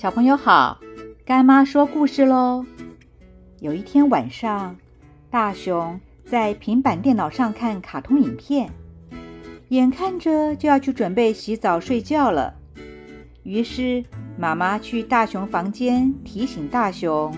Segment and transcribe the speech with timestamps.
[0.00, 0.80] 小朋友好，
[1.26, 2.64] 干妈说故事喽。
[3.58, 4.74] 有一天晚上，
[5.28, 8.70] 大熊在平板电脑上看卡通影片，
[9.68, 12.54] 眼看着就要去准备洗澡睡觉了。
[13.42, 14.02] 于是
[14.38, 17.30] 妈妈去大熊房间提醒大熊，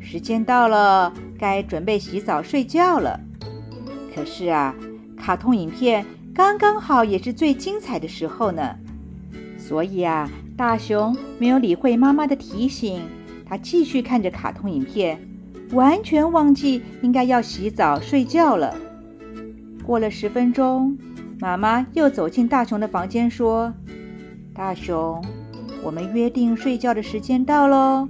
[0.00, 3.20] 时间到了，该准备洗澡睡觉了。
[4.12, 4.74] 可是啊，
[5.16, 8.76] 卡通影片刚刚好也是最精彩的时候呢，
[9.66, 10.28] 所以啊。
[10.54, 13.00] 大熊没有理会妈妈的提醒，
[13.46, 15.18] 他继续看着卡通影片，
[15.72, 18.76] 完全忘记应该要洗澡睡觉了。
[19.82, 20.96] 过了十分钟，
[21.40, 23.72] 妈妈又走进大熊的房间，说
[24.54, 25.24] ：“大熊，
[25.82, 28.06] 我们约定睡觉的时间到喽，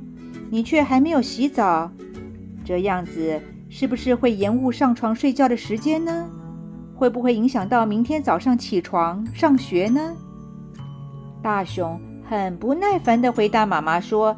[0.51, 1.91] 你却还没有洗澡，
[2.65, 6.29] 这样子是不是会延误上床睡觉的时间呢？
[6.97, 10.15] 会不会影响到明天早上起床上学呢？”
[11.43, 12.01] 大熊。
[12.29, 14.35] 很不耐烦地回答妈妈说：“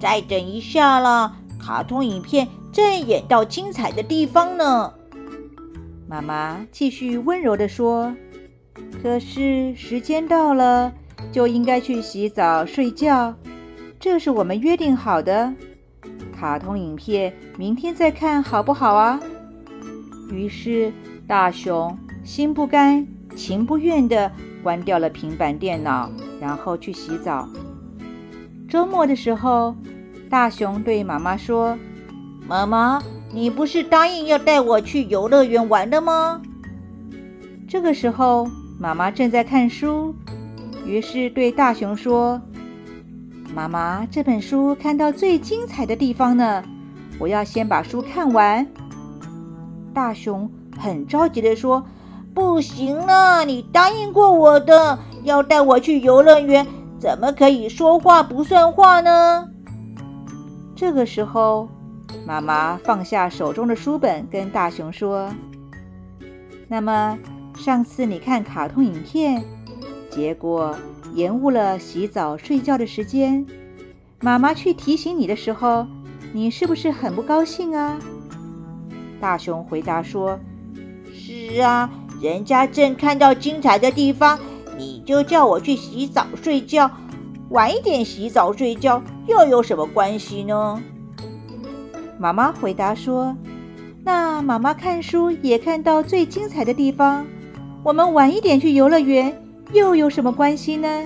[0.00, 4.94] 再等一下啦，卡通影片正演到精彩的地方呢。”
[6.08, 8.16] 妈妈继续温柔地说
[9.02, 10.90] ：“可是时间到了，
[11.30, 13.34] 就应该去洗澡睡觉，
[14.00, 15.52] 这是我们约定好的。
[16.34, 19.20] 卡通影片明天再看好不好啊？”
[20.32, 20.90] 于是
[21.26, 26.10] 大熊心不甘情不愿地关掉了平板电脑。
[26.40, 27.48] 然后去洗澡。
[28.68, 29.74] 周末的时候，
[30.28, 31.76] 大熊对妈妈说
[32.46, 36.40] ：“妈妈，你不是答应要带我去游乐园玩的吗？”
[37.68, 40.14] 这个时候，妈妈正在看书，
[40.86, 42.40] 于是对大熊说
[43.54, 46.62] ：“妈妈，这本书看到最精彩的地方呢，
[47.18, 48.66] 我要先把书看完。”
[49.94, 51.84] 大熊很着急地说
[52.34, 56.66] ：“不行了，你答应过我的。”要带我去游乐园，
[56.98, 59.48] 怎么可以说话不算话呢？
[60.76, 61.68] 这个时候，
[62.24, 65.28] 妈妈放下手中的书本，跟大熊说
[66.68, 67.18] ：“那么
[67.56, 69.44] 上次你看卡通影片，
[70.08, 70.74] 结果
[71.14, 73.44] 延误了洗澡睡觉的时间，
[74.20, 75.84] 妈妈去提醒你的时候，
[76.32, 77.98] 你是不是很不高兴啊？”
[79.20, 80.38] 大熊回答说
[81.12, 81.90] ：“是啊，
[82.20, 84.38] 人家正看到精彩的地方。”
[84.78, 86.88] 你就叫我去洗澡睡觉，
[87.48, 90.80] 晚一点洗澡睡觉又有什么关系呢？
[92.16, 93.36] 妈妈回答说
[94.04, 97.26] ：“那妈妈看书也看到最精彩的地方，
[97.82, 99.36] 我们晚一点去游乐园
[99.72, 101.04] 又有什么关系呢？”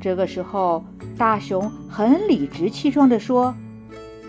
[0.00, 0.82] 这个时候，
[1.18, 3.54] 大熊很理直气壮地说：“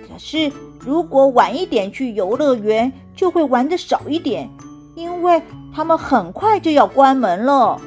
[0.05, 4.49] 可是如果晚一点去游乐园，就会玩的少一点，
[4.99, 5.41] 因为
[5.73, 7.79] 他们很快就要关门了。”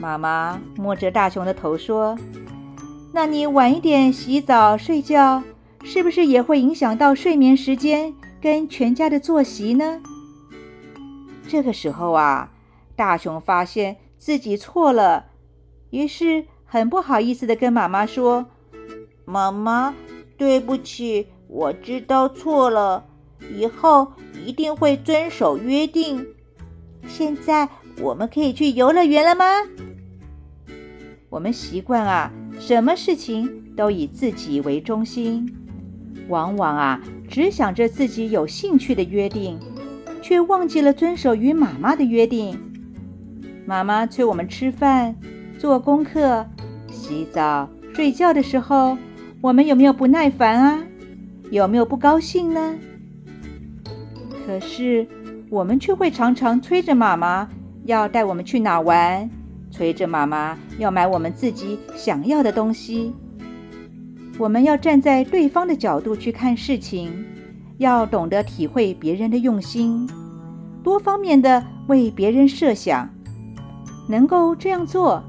[0.00, 2.16] 妈妈摸着大熊的头说
[3.12, 5.42] ：“那你晚一点洗澡睡觉，
[5.84, 10.00] 是不是也会影响到睡眠时间跟全家的作息呢？”
[11.48, 12.50] 这个时候啊，
[12.94, 15.26] 大熊发现自己错了，
[15.90, 18.46] 于是很不好意思的跟妈妈说
[19.26, 19.92] ：“妈妈，
[20.38, 23.04] 对不起，我知道错了，
[23.54, 24.12] 以后
[24.44, 26.26] 一定会遵守约定。
[27.08, 27.68] 现在
[28.00, 29.44] 我们可以去游乐园了吗？”
[31.30, 35.48] 我们习惯啊，什么事情都以自己为中心，
[36.28, 39.58] 往往啊只想着自己有兴趣的约定，
[40.20, 42.58] 却忘记了遵守与妈妈的约定。
[43.64, 45.14] 妈妈催我们吃饭、
[45.56, 46.44] 做功课、
[46.90, 48.98] 洗澡、睡觉的时候，
[49.40, 50.82] 我们有没有不耐烦啊？
[51.52, 52.76] 有没有不高兴呢？
[54.46, 55.06] 可是
[55.48, 57.48] 我们却会常常催着妈妈
[57.84, 59.28] 要带我们去哪玩。
[59.72, 63.12] 催着妈妈要买我们自己想要的东西，
[64.36, 67.24] 我们要站在对方的角度去看事情，
[67.78, 70.10] 要懂得体会别人的用心，
[70.82, 73.08] 多方面的为别人设想。
[74.08, 75.22] 能够这样做，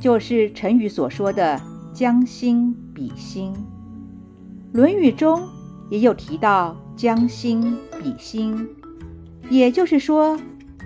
[0.00, 1.60] 就是成语所说的
[1.92, 3.52] “将心比心”。
[4.76, 5.42] 《论语》中
[5.90, 8.68] 也有提到“将心比心”，
[9.48, 10.38] 也就是说。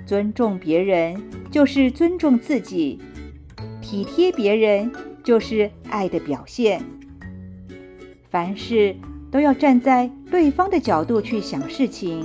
[0.06, 1.20] 尊重别人
[1.50, 3.00] 就是尊重自己，
[3.82, 4.88] 体贴别人
[5.24, 6.80] 就是爱的表现。
[8.30, 8.94] 凡事
[9.32, 12.24] 都要站在对方的角度去想事情，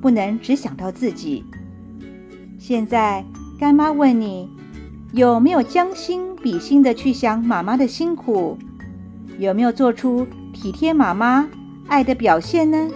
[0.00, 1.42] 不能只想到自己。
[2.60, 3.24] 现在
[3.58, 4.48] 干妈问你，
[5.12, 8.56] 有没有将心比心的去想妈妈的辛苦？
[9.36, 11.48] 有没有做出体贴妈妈、
[11.88, 12.88] 爱的表现呢？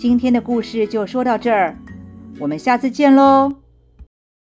[0.00, 1.76] 今天的故事就说到这儿。
[2.38, 3.59] 我们下次见喽。